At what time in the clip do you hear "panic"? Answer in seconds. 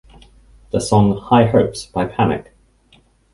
2.07-2.55